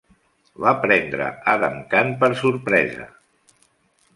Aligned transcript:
Va 0.63 0.71
prendre 0.85 1.27
Adham 1.53 1.77
Khan 1.91 2.09
per 2.25 2.31
sorpresa. 2.41 3.07